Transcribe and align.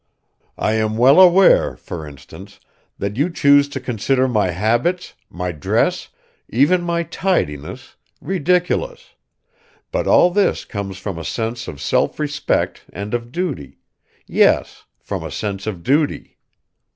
I 0.57 0.73
am 0.73 0.97
well 0.97 1.21
aware, 1.21 1.75
for 1.75 2.07
instance, 2.07 2.59
that 2.97 3.17
you 3.17 3.29
choose 3.29 3.69
to 3.69 3.79
consider 3.79 4.27
my 4.27 4.49
habits, 4.49 5.13
my 5.29 5.51
dress, 5.51 6.07
even 6.49 6.81
my 6.81 7.03
tidiness, 7.03 7.97
ridiculous; 8.19 9.11
but 9.91 10.07
all 10.07 10.31
this 10.31 10.65
comes 10.65 10.97
from 10.97 11.19
a 11.19 11.23
sense 11.23 11.67
of 11.67 11.79
self 11.79 12.17
respect 12.19 12.81
and 12.91 13.13
of 13.13 13.31
duty 13.31 13.77
yes, 14.25 14.85
from 14.99 15.23
a 15.23 15.29
sense 15.29 15.67
of 15.67 15.83
duty. 15.83 16.39